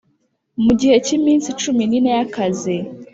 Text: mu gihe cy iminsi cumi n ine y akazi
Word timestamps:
mu 0.63 0.71
gihe 0.79 0.95
cy 1.05 1.11
iminsi 1.17 1.49
cumi 1.61 1.83
n 1.87 1.91
ine 1.97 2.11
y 2.17 2.21
akazi 2.25 2.75